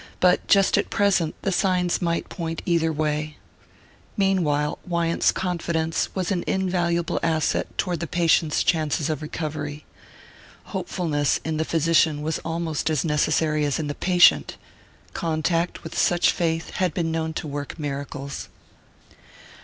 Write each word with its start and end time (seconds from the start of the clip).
but 0.19 0.47
just 0.47 0.79
at 0.79 0.89
present 0.89 1.35
the 1.43 1.51
signs 1.51 2.01
might 2.01 2.27
point 2.27 2.63
either 2.65 2.91
way.... 2.91 3.37
Meanwhile 4.17 4.79
Wyant's 4.83 5.31
confidence 5.31 6.09
was 6.15 6.31
an 6.31 6.43
invaluable 6.47 7.19
asset 7.21 7.67
toward 7.77 7.99
the 7.99 8.07
patient's 8.07 8.63
chances 8.63 9.11
of 9.11 9.21
recovery. 9.21 9.85
Hopefulness 10.63 11.39
in 11.45 11.57
the 11.57 11.65
physician 11.65 12.23
was 12.23 12.39
almost 12.39 12.89
as 12.89 13.05
necessary 13.05 13.63
as 13.63 13.77
in 13.77 13.85
the 13.85 13.93
patient 13.93 14.57
contact 15.13 15.83
with 15.83 15.95
such 15.95 16.31
faith 16.31 16.71
had 16.71 16.95
been 16.95 17.11
known 17.11 17.31
to 17.33 17.47
work 17.47 17.77
miracles. 17.77 18.49